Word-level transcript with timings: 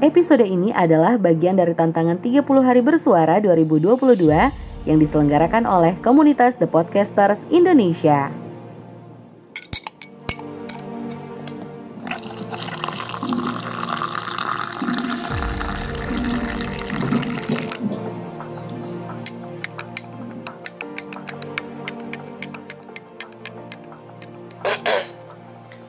Episode 0.00 0.48
ini 0.48 0.72
adalah 0.72 1.20
bagian 1.20 1.60
dari 1.60 1.76
tantangan 1.76 2.16
30 2.24 2.40
hari 2.64 2.80
bersuara 2.80 3.36
2022 3.36 4.32
yang 4.88 4.96
diselenggarakan 4.96 5.68
oleh 5.68 5.92
komunitas 6.00 6.56
The 6.56 6.64
Podcasters 6.64 7.44
Indonesia. 7.52 8.32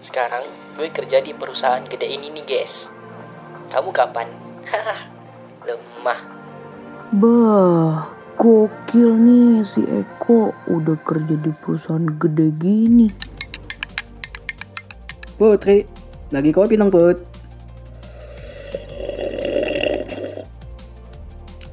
Sekarang 0.04 0.44
gue 0.76 0.92
kerja 0.92 1.24
di 1.24 1.32
perusahaan 1.32 1.88
gede 1.88 2.12
ini 2.12 2.28
nih 2.36 2.44
guys 2.44 3.01
Kamu 3.72 3.90
kapan? 3.96 4.28
Lemah 5.68 6.20
Bah, 7.12 8.08
gokil 8.40 9.12
nih 9.16 9.68
si 9.68 9.84
Eko 9.84 10.56
udah 10.72 10.96
kerja 11.04 11.36
di 11.36 11.52
perusahaan 11.60 12.08
gede 12.20 12.56
gini. 12.56 13.08
Putri, 15.36 15.84
lagi 16.32 16.56
kopi 16.56 16.80
dong 16.80 16.88
Put. 16.88 17.20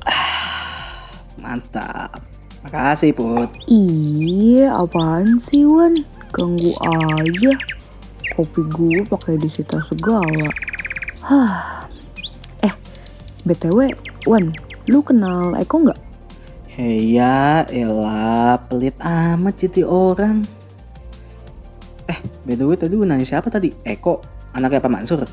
Ah, 0.03 1.07
mantap. 1.39 2.19
Makasih 2.67 3.15
Put. 3.15 3.55
Iya, 3.71 4.75
apaan 4.75 5.39
sih 5.39 5.63
Wan? 5.71 5.95
Ganggu 6.35 6.75
aja. 6.83 7.55
Kopi 8.35 8.63
gue 8.75 9.07
pakai 9.07 9.39
disita 9.39 9.79
segala. 9.87 10.51
Hah. 11.31 11.78
BTW, 13.49 13.97
Wan, 14.29 14.53
lu 14.85 15.01
kenal 15.01 15.57
Eko 15.57 15.89
nggak? 15.89 16.01
Hei 16.69 17.17
ya, 17.17 17.65
elah, 17.73 18.61
pelit 18.69 18.95
amat 19.01 19.57
jadi 19.57 19.83
orang. 19.89 20.45
Eh, 22.09 22.21
way 22.45 22.77
tadi 22.77 22.95
gue 22.95 23.09
nanya 23.09 23.25
siapa 23.25 23.49
tadi? 23.49 23.73
Eko, 23.83 24.21
anaknya 24.53 24.85
Pak 24.85 24.93
Mansur. 24.93 25.25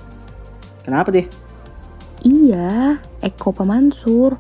Kenapa 0.82 1.12
deh? 1.12 1.28
Iya, 2.26 2.98
Eko 3.22 3.54
Pak 3.54 3.68
Mansur. 3.68 4.40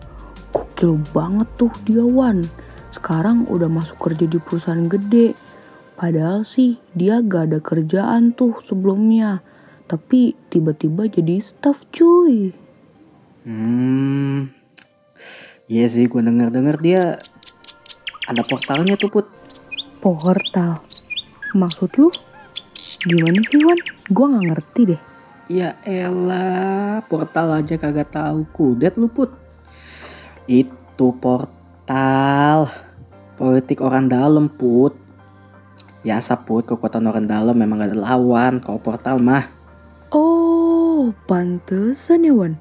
Gokil 0.49 0.97
banget 1.13 1.45
tuh 1.59 1.71
dia 1.85 2.01
Wan. 2.01 2.47
Sekarang 2.89 3.45
udah 3.51 3.67
masuk 3.67 3.99
kerja 3.99 4.25
di 4.25 4.39
perusahaan 4.41 4.89
gede. 4.89 5.37
Padahal 5.95 6.41
sih 6.41 6.81
dia 6.97 7.21
gak 7.21 7.51
ada 7.53 7.59
kerjaan 7.61 8.33
tuh 8.33 8.59
sebelumnya. 8.65 9.45
Tapi 9.85 10.33
tiba-tiba 10.49 11.05
jadi 11.05 11.39
staff 11.39 11.85
cuy. 11.93 12.64
Hmm, 13.45 14.49
iya 15.69 15.85
sih 15.85 16.09
gue 16.09 16.17
denger-denger 16.17 16.77
dia 16.81 17.21
ada 18.25 18.41
portalnya 18.41 18.97
tuh 18.97 19.13
Put. 19.13 19.29
Portal. 20.01 20.81
Maksud 21.53 21.93
lu? 22.01 22.09
Gimana 23.05 23.37
sih 23.45 23.61
Wan? 23.61 23.77
Gua 24.09 24.25
gak 24.33 24.45
ngerti 24.49 24.81
deh. 24.89 25.01
Ya 25.45 25.77
elah, 25.85 27.05
portal 27.05 27.61
aja 27.61 27.77
kagak 27.77 28.09
tahu 28.09 28.49
kudet 28.49 28.97
lu 28.97 29.05
Put. 29.05 29.29
Itu 30.49 31.13
portal 31.13 32.65
politik 33.37 33.77
orang 33.85 34.09
dalam 34.09 34.49
Put. 34.49 34.97
Biasa 36.01 36.41
Put, 36.49 36.65
kekuatan 36.65 37.05
orang 37.05 37.29
dalam 37.29 37.53
memang 37.53 37.85
gak 37.85 37.93
ada 37.93 38.09
lawan 38.09 38.57
kalau 38.57 38.81
portal 38.81 39.21
mah. 39.21 39.53
Oh, 40.09 41.13
pantesan 41.29 42.25
ya 42.25 42.33
Wan. 42.33 42.57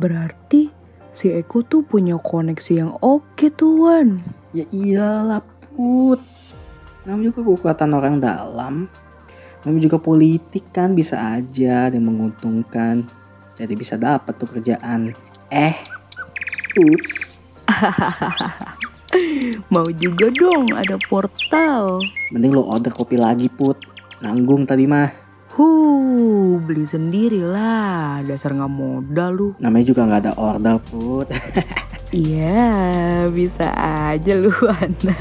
Berarti 0.00 0.72
si 1.12 1.28
Eko 1.28 1.60
tuh 1.60 1.84
punya 1.84 2.16
koneksi 2.16 2.72
yang 2.72 2.96
oke 3.04 3.52
tuh 3.52 3.84
Wan. 3.84 4.24
Ya 4.56 4.64
iyalah 4.72 5.44
Put. 5.76 6.24
Namanya 7.04 7.36
juga 7.36 7.52
kekuatan 7.52 7.92
orang 7.92 8.16
dalam. 8.16 8.88
Namanya 9.60 9.92
juga 9.92 10.00
politik 10.00 10.72
kan 10.72 10.96
bisa 10.96 11.20
aja 11.36 11.92
yang 11.92 12.08
menguntungkan. 12.08 13.04
Jadi 13.60 13.76
bisa 13.76 14.00
dapat 14.00 14.32
tuh 14.40 14.48
kerjaan. 14.48 15.12
Eh, 15.52 15.76
ups. 16.80 17.44
Mau 19.74 19.84
juga 20.00 20.32
dong 20.32 20.72
ada 20.72 20.96
portal. 21.12 22.00
Mending 22.32 22.56
lo 22.56 22.72
order 22.72 22.94
kopi 22.94 23.20
lagi 23.20 23.52
Put. 23.52 23.76
Nanggung 24.24 24.64
tadi 24.64 24.88
mah. 24.88 25.12
Huh, 25.56 25.80
beli 26.70 26.86
sendiri 26.86 27.42
lah. 27.42 28.22
Dasar 28.22 28.54
nggak 28.54 28.70
modal 28.70 29.30
lu. 29.34 29.48
Namanya 29.58 29.90
juga 29.90 30.06
nggak 30.06 30.22
ada 30.22 30.32
order 30.38 30.78
Put. 30.86 31.34
Iya, 32.10 33.30
bisa 33.30 33.70
aja 34.10 34.34
lu 34.34 34.50
Wana. 34.50 35.14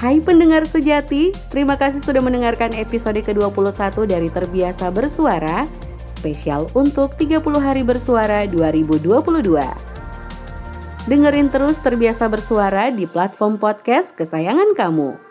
Hai 0.00 0.24
pendengar 0.24 0.64
sejati, 0.64 1.36
terima 1.52 1.76
kasih 1.76 2.00
sudah 2.00 2.24
mendengarkan 2.24 2.72
episode 2.72 3.20
ke-21 3.20 4.08
dari 4.08 4.32
Terbiasa 4.32 4.88
Bersuara, 4.88 5.68
spesial 6.16 6.72
untuk 6.72 7.12
30 7.20 7.44
hari 7.60 7.84
bersuara 7.84 8.48
2022. 8.48 9.85
Dengerin 11.06 11.46
terus 11.46 11.78
Terbiasa 11.86 12.26
Bersuara 12.26 12.90
di 12.90 13.06
platform 13.06 13.62
podcast 13.62 14.10
kesayangan 14.18 14.74
kamu. 14.74 15.25